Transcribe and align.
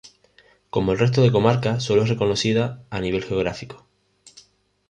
Como 0.71 0.93
el 0.93 0.97
resto 0.97 1.21
de 1.21 1.31
comarcas 1.31 1.83
sólo 1.83 2.01
es 2.01 2.09
reconocida 2.09 2.83
a 2.89 2.99
nivel 3.01 3.23
geográfico. 3.23 3.85